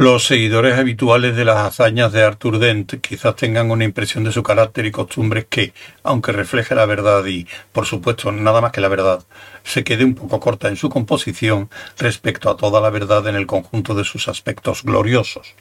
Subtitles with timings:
[0.00, 4.42] Los seguidores habituales de las hazañas de Arthur Dent quizás tengan una impresión de su
[4.42, 8.88] carácter y costumbres que, aunque refleje la verdad y, por supuesto, nada más que la
[8.88, 9.22] verdad,
[9.62, 13.46] se quede un poco corta en su composición respecto a toda la verdad en el
[13.46, 15.54] conjunto de sus aspectos gloriosos.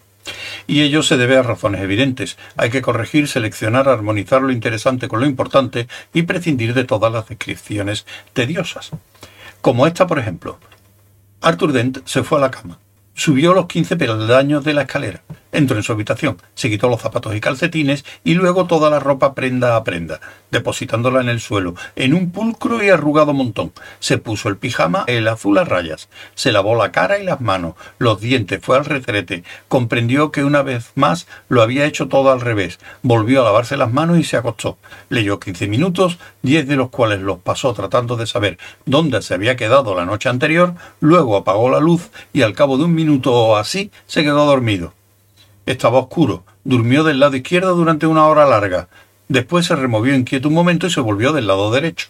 [0.67, 2.37] Y ello se debe a razones evidentes.
[2.57, 7.27] Hay que corregir, seleccionar, armonizar lo interesante con lo importante y prescindir de todas las
[7.27, 8.91] descripciones tediosas.
[9.61, 10.59] Como esta, por ejemplo.
[11.41, 12.79] Arthur Dent se fue a la cama
[13.19, 15.21] Subió los quince peldaños de la escalera.
[15.51, 19.33] Entró en su habitación, se quitó los zapatos y calcetines y luego toda la ropa
[19.33, 20.19] prenda a prenda,
[20.51, 23.71] depositándola en el suelo, en un pulcro y arrugado montón.
[23.99, 27.73] Se puso el pijama, el azul a rayas, se lavó la cara y las manos,
[27.97, 32.41] los dientes, fue al retrete, comprendió que una vez más lo había hecho todo al
[32.41, 34.77] revés, volvió a lavarse las manos y se acostó.
[35.09, 39.55] Leyó quince minutos, diez de los cuales los pasó tratando de saber dónde se había
[39.55, 43.55] quedado la noche anterior, luego apagó la luz y al cabo de un minuto o
[43.55, 44.98] así se quedó dormido.
[45.69, 48.87] Estaba oscuro, durmió del lado izquierdo durante una hora larga.
[49.27, 52.07] Después se removió inquieto un momento y se volvió del lado derecho.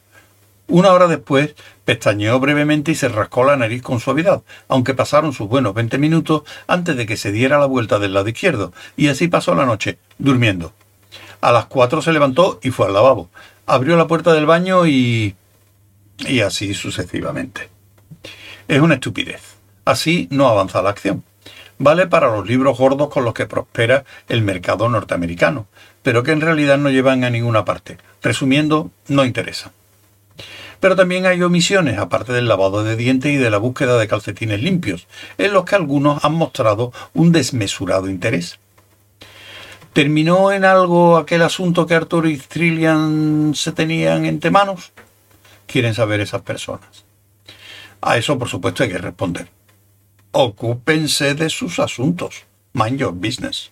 [0.70, 5.50] Una hora después pestañeó brevemente y se rascó la nariz con suavidad, aunque pasaron sus
[5.50, 9.28] buenos veinte minutos antes de que se diera la vuelta del lado izquierdo, y así
[9.28, 10.72] pasó la noche, durmiendo.
[11.42, 13.30] A las cuatro se levantó y fue al lavabo.
[13.66, 15.36] Abrió la puerta del baño y...
[16.20, 17.68] y así sucesivamente.
[18.70, 19.42] Es una estupidez.
[19.84, 21.26] Así no avanza la acción
[21.80, 25.66] vale para los libros gordos con los que prospera el mercado norteamericano,
[26.04, 27.98] pero que en realidad no llevan a ninguna parte.
[28.22, 29.72] Resumiendo, no interesa.
[30.80, 34.62] Pero también hay omisiones, aparte del lavado de dientes y de la búsqueda de calcetines
[34.62, 38.60] limpios, en los que algunos han mostrado un desmesurado interés.
[39.92, 44.92] ¿Terminó en algo aquel asunto que Arthur y Trillian se tenían entre manos?
[45.66, 47.04] Quieren saber esas personas.
[48.02, 49.59] A eso, por supuesto, hay que responder
[50.32, 52.46] ocúpense de sus asuntos.
[52.74, 53.72] Mind your business.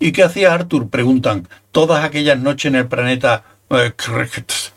[0.00, 0.88] ¿Y qué hacía Arthur?
[0.88, 3.92] Preguntan, todas aquellas noches en el planeta eh,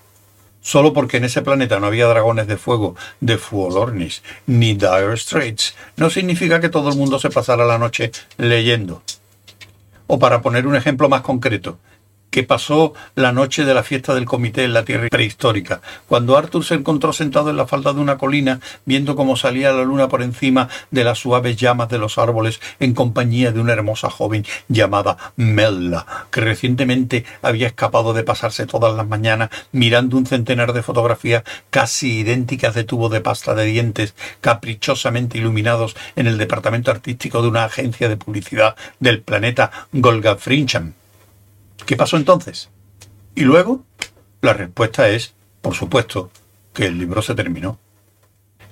[0.61, 5.75] Solo porque en ese planeta no había dragones de fuego de Fuolornis ni Dire Straits,
[5.95, 9.01] no significa que todo el mundo se pasara la noche leyendo.
[10.07, 11.79] O para poner un ejemplo más concreto,
[12.29, 16.63] que pasó la noche de la fiesta del comité en la tierra prehistórica, cuando Arthur
[16.63, 20.21] se encontró sentado en la falda de una colina, viendo cómo salía la luna por
[20.21, 25.17] encima de las suaves llamas de los árboles, en compañía de una hermosa joven llamada
[25.35, 31.43] Mella, que recientemente había escapado de pasarse todas las mañanas mirando un centenar de fotografías
[31.69, 37.47] casi idénticas de tubo de pasta de dientes, caprichosamente iluminados en el departamento artístico de
[37.47, 40.93] una agencia de publicidad del planeta Golgafrincham.
[41.87, 42.69] ¿Qué pasó entonces?
[43.33, 43.85] Y luego,
[44.41, 46.31] la respuesta es, por supuesto,
[46.73, 47.79] que el libro se terminó.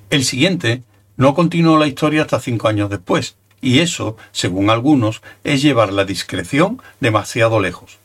[0.09, 0.83] El siguiente
[1.15, 6.03] no continuó la historia hasta cinco años después, y eso, según algunos, es llevar la
[6.03, 7.99] discreción demasiado lejos.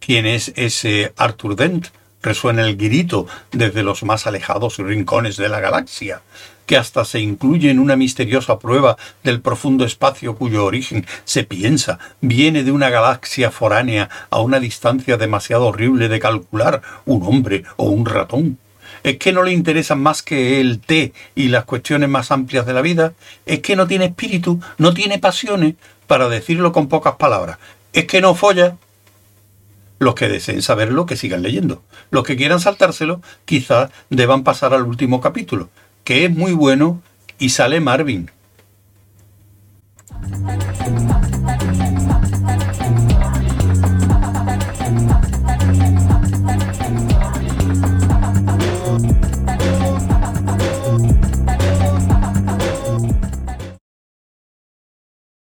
[0.00, 1.86] ¿Quién es ese Arthur Dent?
[2.22, 6.22] Resuena el grito desde los más alejados rincones de la galaxia
[6.66, 11.98] que hasta se incluye en una misteriosa prueba del profundo espacio cuyo origen, se piensa,
[12.20, 17.90] viene de una galaxia foránea a una distancia demasiado horrible de calcular, un hombre o
[17.90, 18.58] un ratón.
[19.02, 22.72] ¿Es que no le interesan más que el té y las cuestiones más amplias de
[22.72, 23.14] la vida?
[23.46, 25.74] ¿Es que no tiene espíritu, no tiene pasiones?
[26.06, 27.58] Para decirlo con pocas palabras,
[27.92, 28.76] ¿es que no folla?
[30.02, 31.80] Los que deseen saberlo, que sigan leyendo.
[32.10, 35.68] Los que quieran saltárselo, quizás deban pasar al último capítulo,
[36.02, 37.00] que es muy bueno
[37.38, 38.28] y sale Marvin,